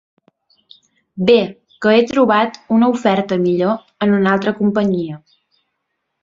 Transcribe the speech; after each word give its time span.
Be, 1.27 1.35
que 1.85 1.91
he 1.97 2.01
trobat 2.13 2.57
una 2.79 2.89
oferta 2.95 3.39
millor 3.45 3.77
en 4.07 4.17
una 4.21 4.33
altra 4.39 4.55
companyia. 4.63 5.21